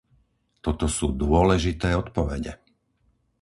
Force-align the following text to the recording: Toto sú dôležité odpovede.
Toto 0.65 0.85
sú 0.95 1.05
dôležité 1.23 1.89
odpovede. 2.01 2.51